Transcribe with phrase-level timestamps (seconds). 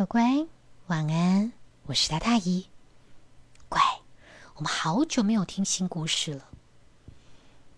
[0.00, 0.46] 乖乖，
[0.86, 1.52] 晚安！
[1.84, 2.64] 我是大大姨。
[3.68, 3.82] 乖，
[4.54, 6.48] 我们好久没有听新故事了。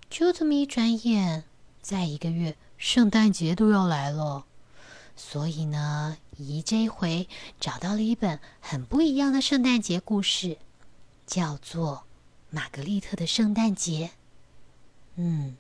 [0.09, 1.43] 就这么一转眼，
[1.81, 4.45] 再一个月，圣诞节都要来了。
[5.17, 10.59] 所以呢，姨这一回找到了一本很不一样的圣诞节故事，
[11.27, 12.05] 叫做
[12.55, 14.07] 《玛格丽特的圣诞节》。
[15.17, 15.57] 嗯，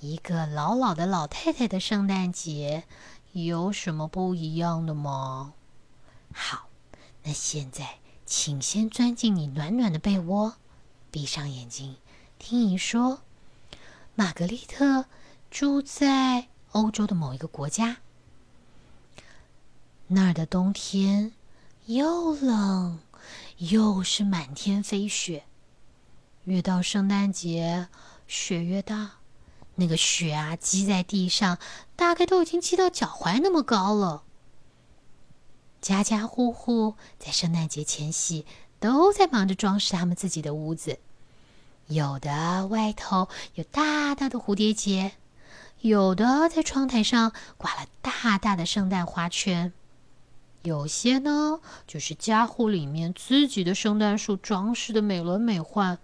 [0.00, 2.82] 一个老老的老太太的圣诞节。
[3.30, 5.54] 有什么不一样的吗？
[6.36, 6.68] 好，
[7.22, 10.56] 那现在请先钻进你暖暖的被窝，
[11.12, 11.96] 闭上眼睛，
[12.38, 13.22] 听姨说。
[14.16, 15.06] 玛格丽特
[15.48, 17.98] 住在欧洲的某一个国家，
[20.08, 21.32] 那儿的冬天
[21.86, 22.98] 又冷
[23.58, 25.44] 又是满天飞雪，
[26.44, 27.88] 越到圣诞节
[28.26, 29.12] 雪越大。
[29.76, 31.58] 那个雪啊，积在地上，
[31.94, 34.23] 大概都已经积到脚踝那么高了。
[35.84, 38.46] 家家户户在圣诞节前夕
[38.80, 40.98] 都在忙着装饰他们自己的屋子，
[41.88, 45.12] 有的外头有大大的蝴蝶结，
[45.82, 49.74] 有的在窗台上挂了大大的圣诞花圈，
[50.62, 55.98] 有些呢就是家户里面自己的圣诞树装饰的美轮美奂。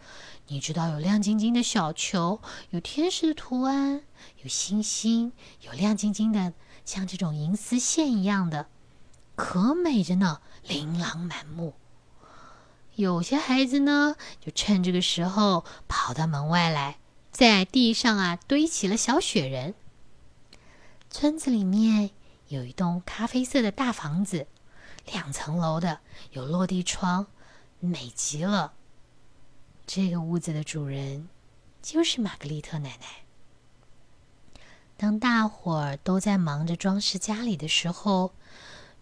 [0.49, 4.03] 你知道有亮晶晶的小球，有天使的图案，
[4.43, 6.53] 有星星，有亮晶晶的
[6.85, 8.67] 像这种银丝线一样的，
[9.35, 11.75] 可美着呢，琳琅满目。
[12.97, 16.99] 有些孩子呢，就趁这个时候跑到门外来，
[17.31, 19.75] 在地上啊堆起了小雪人。
[21.09, 22.11] 村子里面
[22.49, 24.47] 有一栋咖啡色的大房子，
[25.07, 26.01] 两层楼的，
[26.33, 27.27] 有落地窗，
[27.79, 28.75] 美极了。
[29.87, 31.29] 这个屋子的主人
[31.81, 33.25] 就是玛格丽特奶奶。
[34.97, 38.35] 当大伙儿都在忙着装饰家里的时候，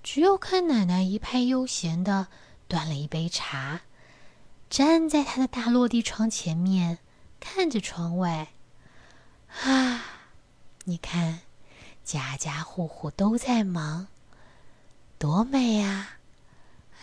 [0.02, 2.28] 只有看奶奶一派悠闲的
[2.66, 3.82] 端了一杯茶，
[4.70, 6.98] 站在她的大落地窗前面，
[7.40, 8.48] 看着窗外。
[9.62, 10.02] 啊，
[10.84, 11.40] 你看，
[12.04, 14.06] 家家户户都在忙，
[15.18, 16.16] 多美呀！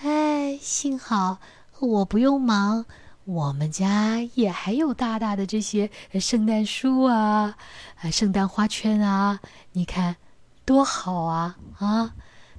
[0.02, 1.40] 哎，幸好
[1.80, 2.86] 我不用忙。
[3.24, 7.58] 我们家也还有大大的这些圣诞树啊，
[7.98, 9.40] 啊，圣诞花圈啊，
[9.72, 10.18] 你看
[10.64, 11.58] 多好啊！
[11.80, 12.14] 啊，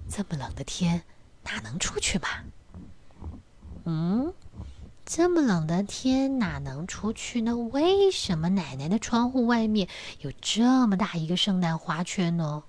[0.09, 1.03] 这么冷的天
[1.43, 2.29] 哪能出去嘛？
[3.85, 4.33] 嗯，
[5.05, 7.41] 这么冷的天哪能出去？
[7.41, 9.89] 呢为什么奶奶的窗户外面
[10.21, 12.65] 有这么大一个圣诞花圈呢？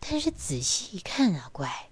[0.00, 1.88] 但是仔细一看啊，乖。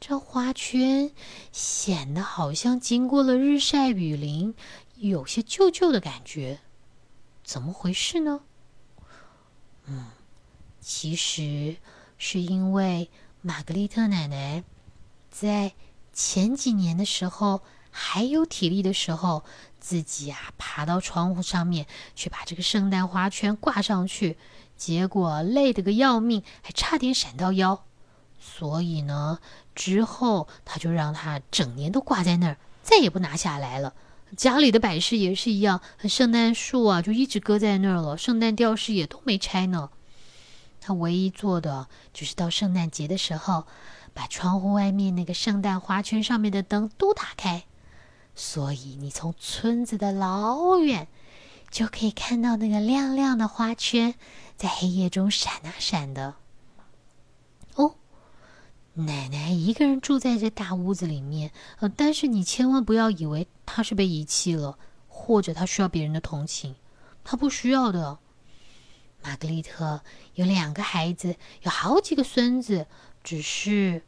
[0.00, 1.12] 这花圈
[1.50, 4.54] 显得好像经过了日晒雨淋，
[4.96, 6.60] 有些旧旧的感觉，
[7.42, 8.40] 怎么回事呢？
[9.86, 10.08] 嗯，
[10.80, 11.76] 其实
[12.18, 13.10] 是因为
[13.46, 14.64] 玛格丽特奶奶
[15.30, 15.74] 在
[16.14, 17.60] 前几年的时候
[17.90, 19.44] 还有体力的时候，
[19.78, 24.38] 自己啊爬到窗户上面去把这个圣诞花圈挂上去，
[24.78, 27.84] 结果累得个要命，还差点闪到腰。
[28.40, 29.38] 所以呢，
[29.74, 33.92] 之后他就让他整年都挂在那儿，再也不拿下来了。
[34.38, 39.90] 家里的摆饰也是一样，圣诞树啊就一直搁在那儿了，圣诞吊饰也都没拆呢。
[40.86, 43.66] 他唯一做的就是到圣诞节的时候，
[44.12, 47.64] 把窗户外面那个圣诞花圈上面的灯都打开，
[48.34, 51.08] 所以你从村子的老远
[51.70, 54.14] 就可以看到那个亮亮的花圈
[54.58, 56.34] 在黑夜中闪啊闪的。
[57.76, 57.94] 哦
[58.92, 64.78] 奶奶一个人住在这大屋子里面，呃，但是你千万不要以为她是被遗弃了，
[65.08, 66.76] 或者她需要别人的同情，
[67.24, 68.18] 她不需要的。
[69.24, 70.02] 玛格丽特
[70.34, 72.86] 有两个孩子，有好几个孙子，
[73.22, 74.02] 只是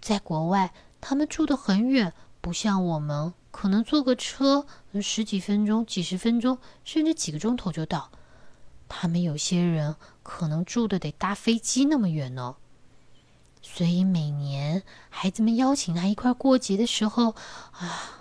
[0.00, 4.66] 在国外，他们住的很远，不像我们，可能坐个车
[5.02, 8.10] 十几分钟、几十分钟，甚至几个钟头就到。
[8.88, 12.56] 他们有些人可能住的得搭飞机那么远呢。
[13.60, 17.34] 所以每年孩子们邀请他一块过节的时候，
[17.72, 18.19] 啊，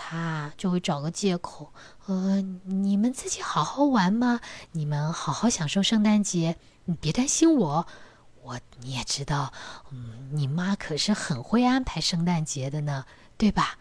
[0.00, 1.72] 他就会找个借口，
[2.06, 4.40] 呃，你们自己好好玩嘛，
[4.70, 7.86] 你们好好享受圣诞节，你别担心我，
[8.42, 9.52] 我你也知道，
[9.90, 13.06] 嗯，你妈可是很会安排圣诞节的呢，
[13.36, 13.76] 对吧？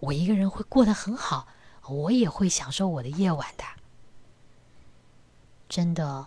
[0.00, 1.46] 我一个人会过得很好，
[1.88, 3.64] 我也会享受我的夜晚的，
[5.68, 6.26] 真的，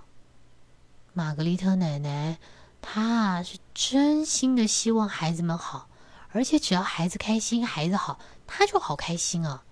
[1.11, 2.37] 玛格丽特奶奶。
[2.81, 5.89] 她是真心的希望孩子们好，
[6.29, 9.63] 而且只要孩子开心，孩子好，他就好开心啊。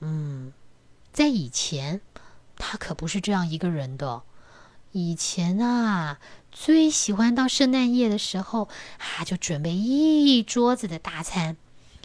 [0.00, 0.52] 嗯，
[1.12, 2.00] 在以前，
[2.56, 4.22] 他可不是这样一个人的。
[4.92, 6.18] 以前啊，
[6.50, 8.68] 最喜欢到圣诞夜的时候，
[8.98, 11.56] 啊，就准备一桌子的大餐，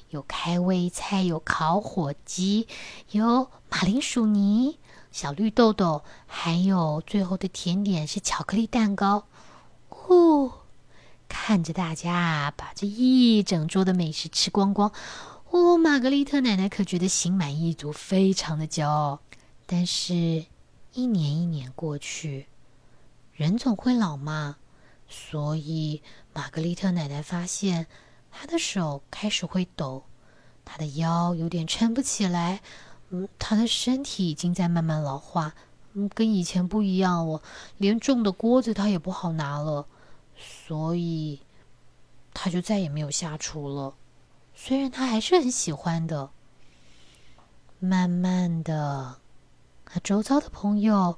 [0.09, 2.67] 有开胃菜，有烤火鸡，
[3.11, 4.79] 有马铃薯泥、
[5.11, 9.27] 小绿豆豆，还有最后的甜点是巧克力蛋糕。
[9.87, 10.51] 呼，
[11.33, 14.93] 看着大家把这一整桌的美食吃光光，
[15.49, 19.19] 哦，玛格丽特奶奶可觉得心满意足，非常的骄傲。
[19.65, 20.13] 但是，
[20.93, 22.45] 一年一年过去。
[23.33, 24.57] 人总会老嘛，
[25.09, 26.03] 所以
[26.33, 27.87] 玛格丽特奶奶发现
[28.31, 30.03] 她的手开始会抖，
[30.63, 32.61] 她的腰有点撑不起来，
[33.09, 35.55] 嗯，她的身体已经在慢慢老化，
[35.93, 37.41] 嗯，跟以前不一样了，
[37.79, 39.87] 连重的锅子她也不好拿了，
[40.37, 41.41] 所以
[42.33, 43.95] 他就再也没有下厨了。
[44.55, 46.31] 虽然他还是很喜欢的。
[47.79, 49.19] 慢慢的，
[49.85, 51.17] 他周遭的朋友。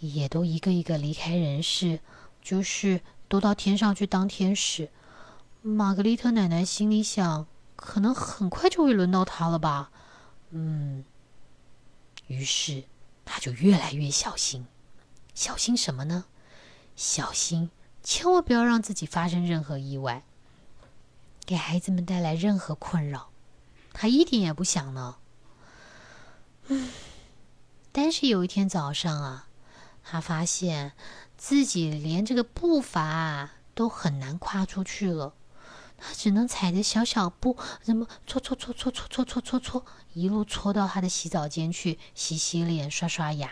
[0.00, 2.00] 也都一个一个离开人世，
[2.42, 4.90] 就是都到天上去当天使。
[5.60, 9.92] 玛格丽特奶奶心里想，可能很快就会轮到她了吧。
[10.50, 11.04] 嗯，
[12.26, 12.82] 于是
[13.24, 14.66] 她就越来越小心，
[15.34, 16.24] 小心什么呢？
[16.96, 17.70] 小心
[18.02, 20.24] 千万不要让自己发生任何意外，
[21.44, 23.30] 给孩子们带来任何困扰。
[23.92, 25.16] 他一点也不想呢。
[26.68, 26.90] 嗯，
[27.92, 29.48] 但是有一天早上啊。
[30.04, 30.94] 他发现
[31.38, 35.32] 自己连这个步伐都很难跨出去了，
[35.96, 43.48] 他只能踩着小小步，怎么搓搓搓搓搓搓搓搓搓，一路搓到他的洗澡间去洗洗脸、刷刷牙。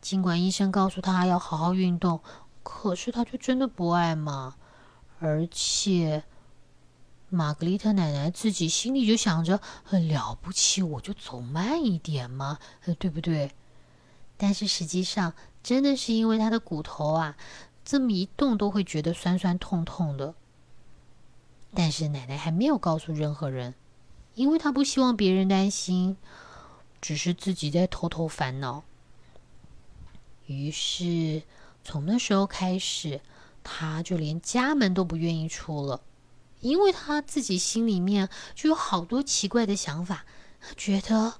[0.00, 2.22] 尽管医生告诉他要好好运动，
[2.70, 4.56] 可是他就真的不爱嘛。
[5.20, 6.22] 而且
[7.30, 12.58] 玛格丽特奶奶自己心里就想着很：了不起，我就走慢一点嘛，
[12.98, 13.52] 对不对？
[14.36, 15.32] 但是实际上，
[15.62, 17.38] 真的是因为他的骨头啊，
[17.86, 20.34] 这么一动都会觉得酸酸痛痛的。
[21.72, 23.74] 但是奶奶还没有告诉任何人，
[24.34, 26.18] 因为她不希望别人担心，
[27.00, 28.84] 只是自己在偷偷烦恼。
[30.46, 31.42] 于是
[31.88, 33.18] 从那时候开始，
[33.64, 36.02] 他就连家门都不愿意出了，
[36.60, 40.26] 因为他自己心里面就有好多奇怪的想法，
[40.76, 41.36] 觉得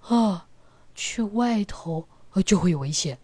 [0.00, 0.48] 啊，
[0.96, 2.08] 去外头。
[2.46, 3.16] 就会有危险，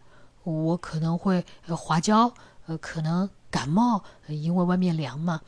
[0.45, 2.33] 我可能会滑跤，
[2.67, 5.41] 呃，可能感冒，因为外面凉嘛。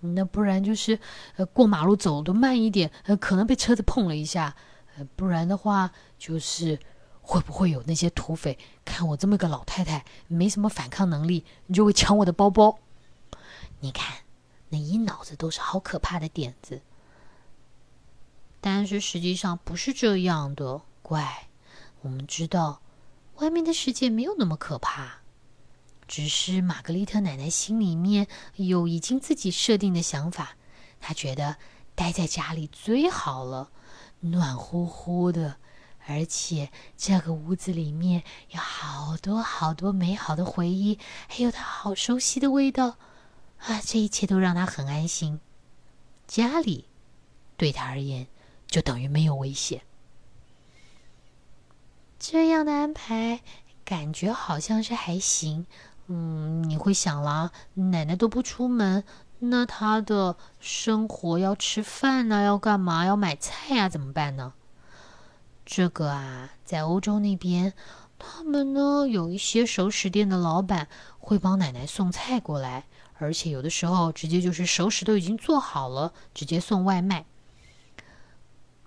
[0.00, 1.00] 那不然就是，
[1.36, 4.54] 呃，过马路走的慢一点，呃，可能被车子碰了一下。
[4.96, 6.78] 呃，不然的话，就是
[7.28, 12.78] 会不会有那些土匪看我这么个老太太没什么反抗能力，你就会抢我的包包。
[13.80, 14.18] 你看，
[14.68, 16.80] 那一脑子都是好可怕的点子。
[18.60, 21.48] 但是实际上不是这样的，乖，
[22.02, 22.80] 我们知道。
[23.36, 25.18] 外面的世界没有那么可怕，
[26.08, 30.56] 只是玛格丽特奶奶心里面有已经自己设定的想法。
[31.00, 31.56] 她觉得
[31.94, 33.70] 待在家里最好了，
[34.20, 35.56] 暖乎乎的，
[36.06, 40.98] 而且这个屋子里面有好多好多美好的回忆，
[41.28, 42.96] 还有他好熟悉的味道
[43.58, 43.80] 啊！
[43.84, 45.40] 这一切都让他很安心。
[46.26, 46.86] 家里
[47.56, 48.28] 对他而言
[48.66, 49.82] 就等于没有危险。
[52.18, 53.40] 这样的安排
[53.84, 55.66] 感觉好像是还行，
[56.06, 59.04] 嗯，你会想啦，奶奶都不出门，
[59.40, 63.04] 那她的生活要吃饭呢，要干嘛？
[63.04, 64.54] 要买菜呀，怎么办呢？
[65.66, 67.74] 这个啊，在欧洲那边，
[68.18, 72.86] 他们呢有一些熟食店的老板会帮奶奶送菜过来，
[73.18, 77.26] 而且有的时候直接就是熟食都已经做好了，直接送外卖。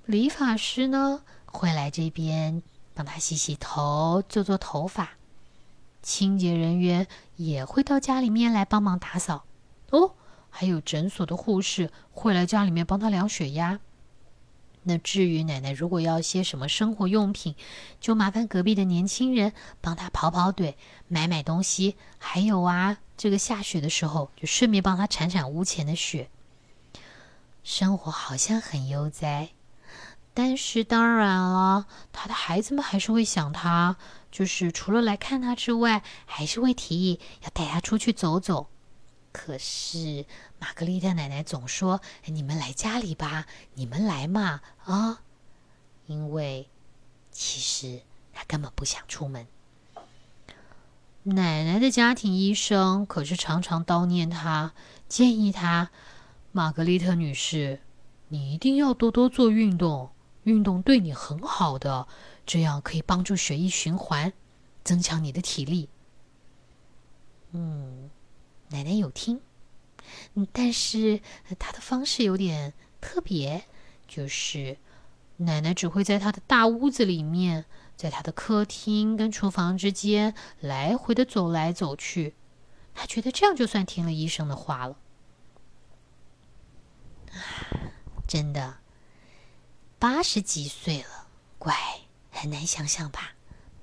[0.05, 2.63] 理发师呢会来这边。
[2.95, 5.11] 帮他洗洗头、做做头发，
[6.03, 7.07] 清洁人员
[7.37, 9.45] 也会到家里面来帮忙打扫。
[9.91, 10.15] 哦，
[10.49, 13.79] 还有诊所的护士会来家里面帮他量血压。
[14.89, 17.53] 那至于奶奶如果要些什么生活用品，
[18.01, 20.75] 就麻烦隔壁的年轻人帮她跑跑腿、
[21.07, 21.95] 买买东西。
[22.17, 26.31] 还有啊，这个下雪的时候，就顺便帮他铲铲屋前的雪。
[27.63, 29.49] 生活好像很悠哉。
[30.33, 33.95] 但是当然了，他的孩子们还是会想他，
[34.31, 38.69] 就是除了来看他之外，还是会提议要带他出去走走。
[39.31, 40.25] 可是
[40.59, 43.45] 玛格丽特奶奶总说：“你们来家里吧，
[43.75, 45.21] 你们来嘛啊！”
[46.07, 46.67] 因为
[47.31, 48.01] 其实
[48.33, 49.47] 她根本不想出门。
[51.23, 54.73] 奶奶的家庭医生可是常常叨念她，
[55.07, 55.91] 建议她
[56.51, 57.81] ：“玛格丽特女士，
[58.29, 60.11] 你一定要多多做运动。”
[60.43, 62.07] 运动对你很好的，
[62.45, 64.33] 这样可以帮助血液循环，
[64.83, 65.89] 增强你的体力。
[67.51, 68.09] 嗯，
[68.69, 69.41] 奶奶有听，
[70.51, 71.21] 但是
[71.57, 73.65] 她的方式有点特别，
[74.07, 74.77] 就是
[75.37, 82.35] 奶奶只会在她的大屋子里面，在她的客厅跟厨房之间来回的走来走去。
[82.93, 84.97] 她觉得这样就算听了医生的话了。
[87.31, 87.93] 啊
[88.27, 88.77] 真的，
[89.97, 91.75] 八十几岁了，乖，
[92.29, 93.33] 很难想象吧？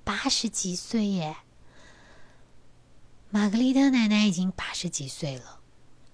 [0.05, 1.37] 八十几岁耶！
[3.37, 5.61] 玛格丽特奶奶已经八十几岁了，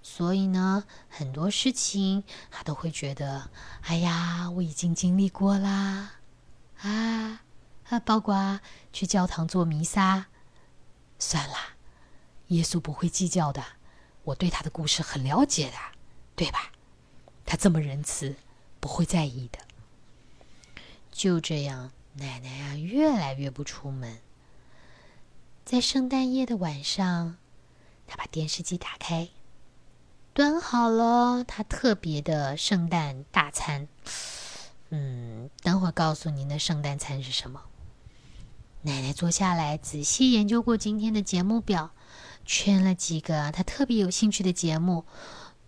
[0.01, 3.49] 所以呢，很多事情她都会觉得，
[3.83, 6.15] 哎呀，我已经经历过啦，
[6.81, 7.41] 啊
[7.87, 8.59] 啊，包括
[8.91, 10.25] 去教堂做弥撒，
[11.17, 11.77] 算啦，
[12.47, 13.63] 耶稣不会计较的，
[14.25, 15.77] 我对他的故事很了解的，
[16.35, 16.73] 对吧？
[17.45, 18.35] 他这么仁慈，
[18.81, 19.59] 不会在意的。
[21.09, 24.19] 就这样，奶奶啊，越来越不出门。
[25.65, 27.37] 在圣诞夜的晚上，
[28.05, 29.29] 他把电视机打开，
[30.33, 33.87] 端好了他特别的圣诞大餐。
[34.89, 37.61] 嗯，等会儿告诉您的圣诞餐是什么。
[38.81, 41.91] 奶奶坐下来，仔细研究过今天的节目表，
[42.45, 45.05] 圈了几个她特别有兴趣的节目。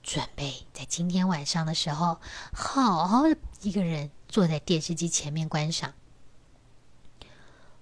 [0.04, 2.20] 准备在今天晚上的时候，
[2.54, 5.94] 好好的一个人坐在电视机前面观赏。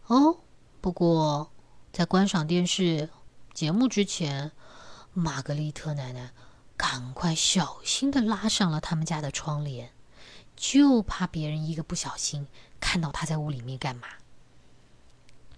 [0.05, 0.37] 哦，
[0.79, 1.51] 不过
[1.93, 3.07] 在观赏电视
[3.53, 4.51] 节目之前，
[5.13, 6.31] 玛格丽特奶奶
[6.75, 9.93] 赶快小心的拉上了他们家的窗帘，
[10.55, 12.47] 就怕别人一个不小心
[12.79, 14.07] 看到她在屋里面干嘛。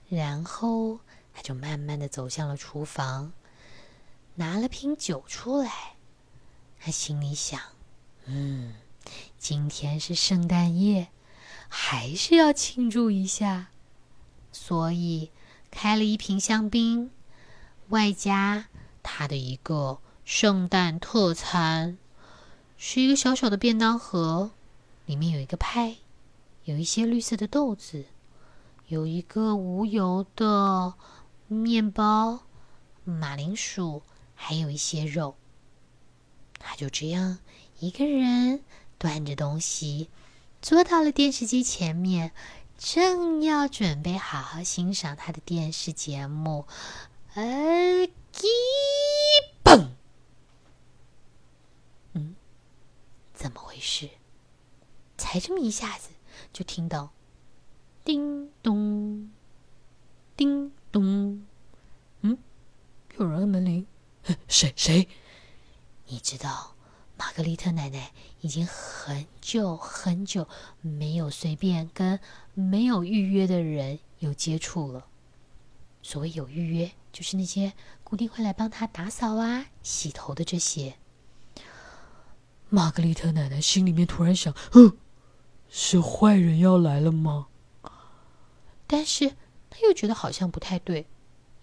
[0.10, 1.00] 然后，
[1.34, 3.32] 她就慢慢的走向了厨房，
[4.34, 5.96] 拿了瓶酒出来。
[6.78, 7.62] 她心里想
[8.28, 8.76] ：“嗯，
[9.38, 11.08] 今天是圣诞夜，
[11.70, 13.68] 还是要庆祝一下。”
[14.52, 15.32] 所以
[15.78, 17.12] 开了一瓶香槟，
[17.90, 18.68] 外加
[19.04, 21.98] 他的一个圣诞特餐，
[22.78, 24.52] 是一个小小的便当盒，
[25.06, 25.98] 里面有一个派，
[26.64, 28.06] 有一些绿色的豆子，
[28.88, 30.94] 有一个无油的
[31.50, 32.40] 面包，
[33.04, 34.02] 马铃薯，
[34.34, 35.36] 还有一些肉。
[36.58, 37.40] 他就这样
[37.80, 38.62] 一个人
[38.98, 40.10] 端着东西，
[40.62, 42.32] 坐到了电视机前面，
[42.78, 46.68] 正要准备好好欣赏他的电视节目。
[47.34, 47.44] 呃，
[48.34, 48.46] 叽
[49.64, 49.90] 嘣，
[52.14, 52.36] 嗯，
[53.34, 54.10] 怎么回事？
[55.18, 56.10] 才这么一下子，
[56.52, 57.12] 就听到
[58.04, 59.32] 叮咚，
[60.36, 61.46] 叮咚，
[62.22, 62.38] 嗯，
[63.18, 63.88] 有人按门铃，
[64.48, 65.08] 谁谁？
[66.08, 66.75] 你知道，
[67.18, 70.48] 玛格丽特奶奶已经很久很久
[70.82, 72.20] 没有随便跟
[72.54, 75.06] 没有预约的人有接触了。
[76.02, 80.96] 所谓有预约，就是那些固定会来帮她打扫啊、洗头的这些。
[82.70, 84.98] 玛格丽特奶奶心里面突然想：，嗯，
[85.70, 87.48] 是坏人要来了吗？
[88.86, 89.30] 但是
[89.70, 91.08] 她又觉得好像不太对，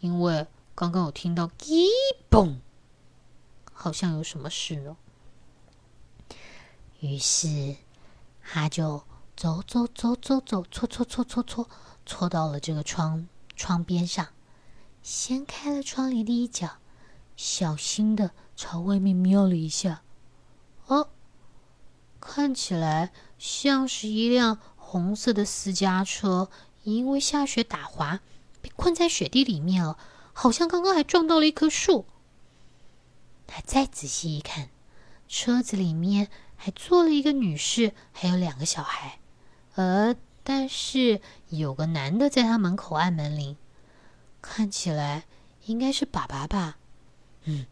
[0.01, 1.87] 因为刚刚我听到“叽
[2.31, 2.57] 嘣”。
[3.73, 4.97] 好像有什么事哦。
[7.03, 7.75] 于是
[8.45, 9.03] 他就
[9.37, 11.69] 走走走走走，搓搓搓搓搓，
[12.07, 14.29] 搓到了这个窗窗边上，
[15.03, 16.77] 掀开了窗帘的一角，
[17.37, 20.03] 小心的朝外面瞄了一下。
[20.87, 21.09] 哦，
[22.21, 26.49] 看起来像是一辆红色的私家车，
[26.85, 28.21] 因为下雪打滑，
[28.61, 29.99] 被困在雪地里面了。
[30.33, 32.07] 好像刚刚还撞到了一棵树。
[33.49, 34.71] 他再仔细一看，
[35.29, 36.29] 车子里面
[36.65, 39.19] 还坐了一个女士，还有两个小孩。
[39.75, 40.15] 呃，
[40.45, 43.57] 但是有个男的在他门口按门铃，
[44.41, 45.25] 看起来
[45.67, 46.77] 应该是爸爸吧？
[47.47, 47.67] 嗯，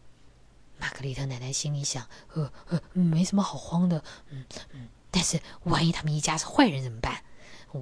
[0.77, 4.03] 玛格丽特奶奶心里想：呃呃，没什么好慌的。
[4.29, 4.43] 嗯
[4.73, 7.23] 嗯，但是万一他们一家是坏人怎么办？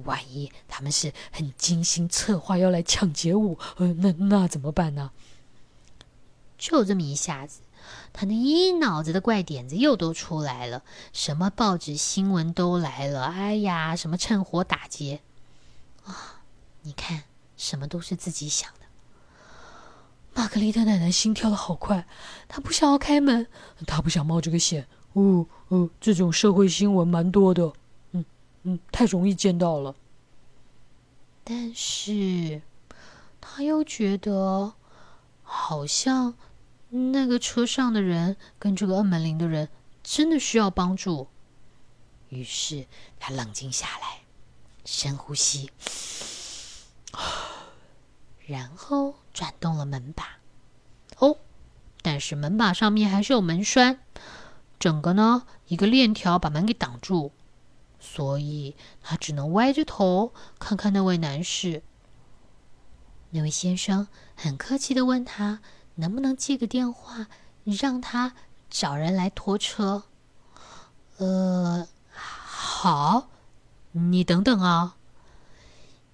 [0.04, 5.10] 万一他们是很精心策划要来抢劫我，呃，那那怎么办呢？
[6.56, 7.62] 就这么一下子。
[8.12, 10.82] 他那一脑子的怪点子又都出来了，
[11.12, 13.24] 什么报纸新闻都来了。
[13.24, 15.20] 哎呀，什么趁火打劫
[16.04, 16.42] 啊！
[16.82, 17.24] 你看，
[17.56, 18.80] 什么都是自己想的。
[20.34, 22.06] 玛格丽特奶奶心跳的好快，
[22.48, 23.46] 她不想要开门，
[23.86, 24.88] 她不想冒这个险。
[25.12, 27.72] 哦哦，这种社会新闻蛮多的，
[28.12, 28.24] 嗯
[28.62, 29.94] 嗯，太容易见到了。
[31.42, 32.62] 但是，
[33.40, 34.74] 他又觉得
[35.42, 36.34] 好像。
[36.90, 39.68] 那个车上的人跟这个按门铃的人
[40.02, 41.28] 真的需要帮助，
[42.28, 42.86] 于是
[43.18, 44.22] 他冷静下来，
[44.84, 45.70] 深呼吸，
[48.46, 50.38] 然后转动了门把。
[51.18, 51.36] 哦，
[52.02, 54.00] 但是门把上面还是有门栓，
[54.78, 57.30] 整个呢一个链条把门给挡住，
[58.00, 61.82] 所以他只能歪着头看看那位男士。
[63.30, 65.60] 那位先生很客气的问他
[66.00, 67.28] 能不能借个电话，
[67.64, 68.32] 让他
[68.68, 70.02] 找人来拖车。
[71.18, 73.28] 呃，好，
[73.92, 74.96] 你等等啊。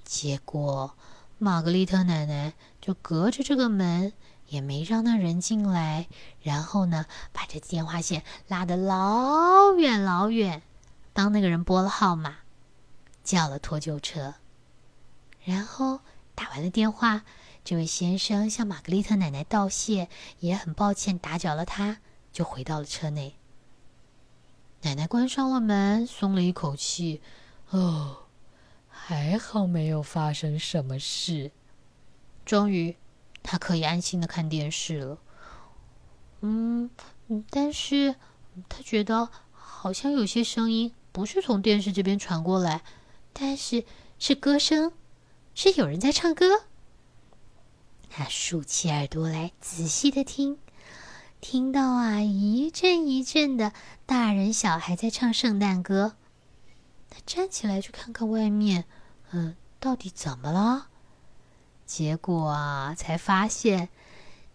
[0.04, 0.94] 结果
[1.38, 4.12] 玛格丽特奶奶就隔着这个门，
[4.48, 6.08] 也没让那人进来，
[6.42, 10.62] 然后呢，把这电话线拉得老远老远。
[11.12, 12.36] 当那个人拨了号码，
[13.24, 14.34] 叫了拖救车，
[15.44, 16.00] 然后。
[16.38, 17.22] 打完了电话，
[17.66, 20.08] 这位先生向玛格丽特奶奶道谢，
[20.38, 21.98] 也很抱歉打搅了他，
[22.32, 23.34] 就回到了车内。
[24.82, 27.20] 奶奶关上了门，松了一口气。
[27.70, 28.18] 哦，
[28.88, 31.50] 还好没有发生什么事。
[32.44, 32.94] 终于，
[33.42, 35.18] 她可以安心的看电视了。
[36.42, 36.88] 嗯，
[37.50, 38.14] 但是
[38.68, 42.82] 她觉得好像有些声音不是从电视这边传过来，
[43.32, 43.84] 但是
[44.20, 44.92] 是歌声。
[45.52, 46.66] 是有人在唱歌。
[48.10, 50.58] 他竖起耳朵来仔细的听，
[51.40, 53.72] 听到啊一阵一阵的
[54.06, 56.14] 大人小孩在唱圣诞歌。
[57.10, 58.84] 他站起来去看看外面，
[59.32, 60.88] 嗯，到底怎么了？
[61.84, 63.90] 结果啊，才发现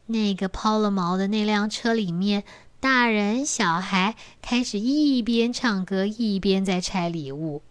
[0.08, 2.43] 那个抛了锚的那辆车里面，
[2.79, 7.62] 大人小孩开始一边唱歌一边在拆礼物。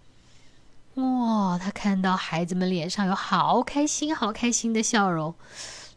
[0.94, 1.58] 哇！
[1.58, 5.34] 他看到孩子们脸上有好开心、好开心的笑容，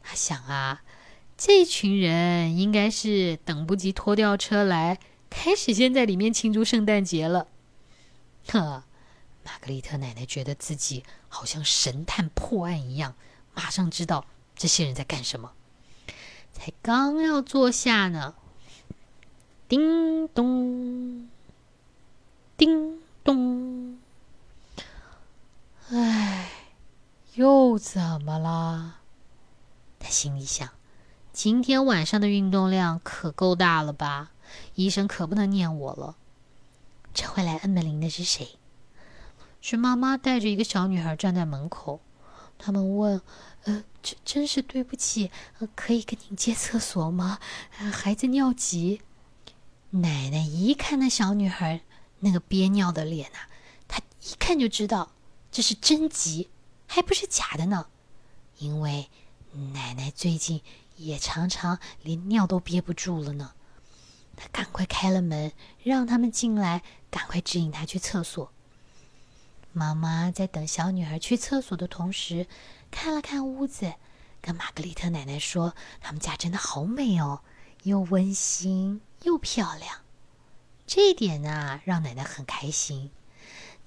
[0.02, 0.84] 他想啊，
[1.38, 7.48] 这群人应该是等不及拖吊车来，开始先在里面庆祝圣诞节了。
[8.50, 8.84] 呵，
[9.44, 13.16] 玛格丽特奶奶觉得自己好像神探破案一样，
[13.54, 15.54] 马上知道这些人在干什么。
[16.52, 18.36] 才刚要坐下呢，
[19.68, 21.28] 叮咚，
[22.58, 24.00] 叮咚。
[25.96, 26.50] 唉，
[27.36, 28.96] 又怎么了？
[30.00, 30.68] 他心里想：
[31.32, 34.32] 今天晚上的运动量可够大了吧？
[34.74, 36.16] 医生可不能念我了。
[37.14, 38.58] 这会来摁门铃的是谁？
[39.62, 42.02] 是妈妈带着一个小女孩站在门口。
[42.58, 43.22] 他们问
[43.66, 45.30] ：“呃，真真是对不起，
[45.76, 47.38] 可以跟您借厕所吗？
[47.70, 49.02] 孩子尿急。”
[49.92, 51.82] 奶奶一看那小女孩
[52.22, 53.48] 那个憋尿的脸啊，
[53.88, 55.12] 她一看就知道。
[55.54, 56.50] 这是真急，
[56.88, 57.86] 还不是假的呢。
[58.58, 59.10] 因为
[59.74, 60.62] 奶奶最近
[60.98, 63.54] 也常常连尿都憋不住了呢。
[64.36, 68.52] 她赶快开了门，让他们进来，赶快指引她去厕所。
[69.72, 72.48] 妈妈在等小女孩去厕所的同时，
[72.90, 73.94] 看了看屋子，
[74.42, 77.42] 跟玛格丽特奶奶说：“他们家真的好美哦，
[77.84, 80.00] 又温馨又漂亮。”
[80.88, 83.12] 这一点呢，让奶奶很开心。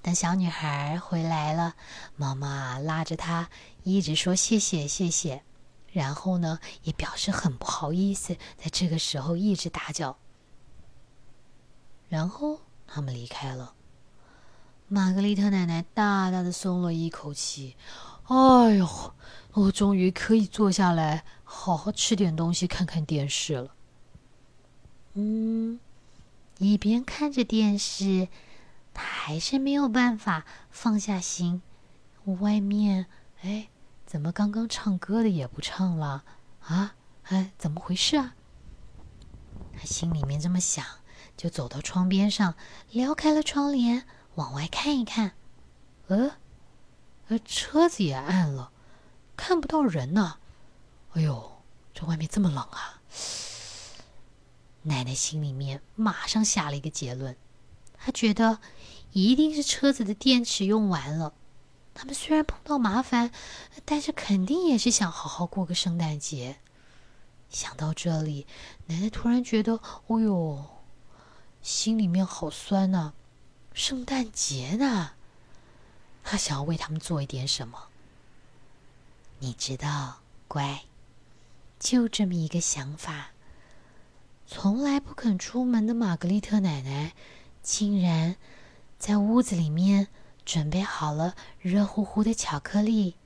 [0.01, 1.75] 等小女孩回来了，
[2.15, 3.49] 妈妈拉着她
[3.83, 5.43] 一直说谢谢谢谢，
[5.91, 10.17] 然后呢也表示很不好意思，在这个时候一直打搅。
[12.07, 13.73] 然后他们离开了，
[14.87, 17.75] 玛格丽特奶奶大大的松了一口气。
[18.23, 19.13] 哎呦，
[19.53, 23.73] 我终于可以坐下来好好吃点东西，看看电视了。
[25.15, 25.79] 嗯，
[26.59, 28.29] 一边看着电视。
[28.97, 31.61] 他还是没有办法放下心。
[32.41, 33.05] 外面，
[33.41, 33.69] 哎，
[34.07, 36.25] 怎么刚刚唱歌的也不唱了
[36.61, 36.95] 啊？
[37.25, 38.33] 哎，怎么回事啊？
[39.77, 40.83] 他心里面这么想，
[41.37, 42.55] 就走到窗边上，
[42.89, 45.33] 撩开了窗帘，往外看一看。
[46.07, 46.31] 呃，
[47.27, 48.71] 呃，车子也暗了，
[49.37, 50.39] 看不到人呢。
[51.13, 51.61] 哎呦，
[51.93, 52.99] 这外面这么冷啊！
[54.81, 57.37] 奶奶心里面马上下了一个结论。
[57.97, 58.59] 他觉得
[59.11, 61.33] 一定是车子的电池用完了。
[61.93, 63.31] 他们虽然碰到麻烦，
[63.83, 66.57] 但是肯定也是想好好过个圣诞节。
[67.49, 68.45] 想到这里，
[68.85, 70.65] 奶奶突然觉得，哦呦，
[71.61, 73.13] 心里面好酸呐！
[73.73, 75.13] 圣诞节呢？
[76.23, 77.87] 他想要为他们做一点什么。
[79.39, 80.83] 你知道，乖，
[81.79, 83.31] 就这么一个想法。
[84.45, 87.13] 从来不肯出门的玛格丽特奶奶。
[87.67, 88.37] 竟然
[88.97, 90.07] 在屋子里面
[90.45, 93.17] 准备好了热乎乎的巧克力、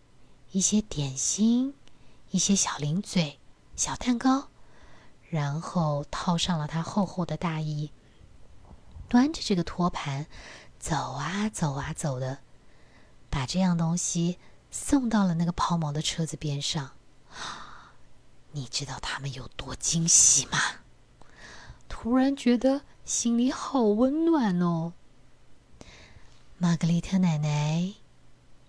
[0.52, 1.76] 一些点心、
[2.32, 3.38] 一些小零嘴、
[3.76, 4.48] 小蛋糕，
[5.30, 7.92] 然后套上了他厚厚的大衣，
[9.08, 10.26] 端着这个托盘
[10.80, 12.40] 走啊走啊走的，
[13.30, 14.40] 把这样东西
[14.72, 16.94] 送到了那个抛锚的车子边上。
[18.54, 20.58] 你知道他们有多惊喜吗？
[22.02, 24.94] 突然觉得心里好温暖哦。
[26.58, 27.94] 玛格丽特奶奶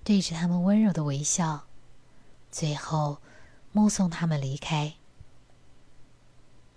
[0.04, 1.64] 对着他们温柔的微笑，
[2.50, 3.22] 最后
[3.72, 4.96] 目送他们离开。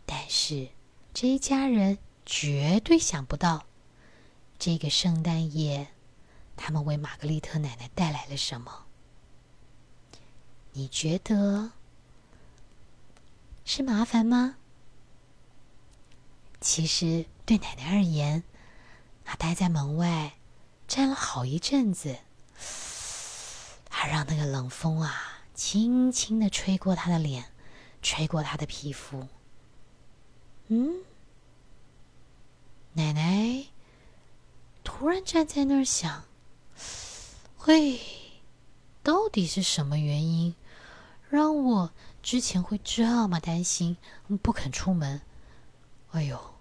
[0.05, 0.69] 但是
[1.13, 3.65] 这一家人绝对想不到，
[4.57, 5.89] 这个圣诞夜
[6.55, 8.85] 他们为玛格丽特奶奶带来了什么？
[10.71, 11.71] 你觉得？
[13.65, 14.55] 是麻烦吗？
[16.65, 18.43] 其实对奶奶而言，
[19.23, 20.33] 她待在门外
[20.87, 22.17] 站了好一阵子，
[23.87, 27.45] 还让那个冷风啊轻轻的吹过她的脸，
[28.01, 29.27] 吹过她的皮肤。
[30.69, 31.03] 嗯，
[32.93, 33.65] 奶奶
[34.83, 36.23] 突然站在那儿想：
[37.59, 37.99] 嘿，
[39.03, 40.55] 到底是什么原因
[41.29, 41.91] 让我？
[42.23, 43.97] 之前会这么担心，
[44.41, 45.21] 不肯出门。
[46.09, 46.54] 哎呦，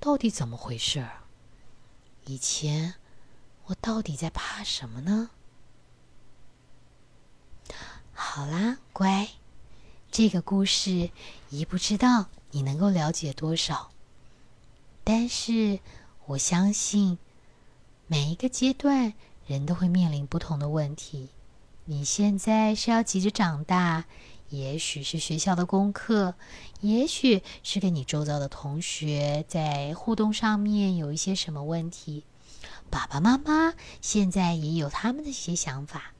[0.00, 1.06] 到底怎么回事？
[2.24, 2.94] 以前
[3.66, 5.28] 我到底在怕什么呢？
[8.14, 9.28] 好啦，乖，
[10.10, 11.10] 这个故事
[11.50, 13.90] 一不知道你能够了解多少，
[15.04, 15.80] 但是
[16.24, 17.18] 我相信
[18.06, 19.12] 每一个阶段
[19.46, 21.28] 人都会面临不同的问题。
[21.84, 24.06] 你现在是要急着长大？
[24.50, 26.34] 也许是学校的功课
[26.80, 32.24] 也许是跟你周遭的同学在互动上面有一些什么问题。
[32.90, 36.12] 爸爸妈妈现在也有他们的一些想法。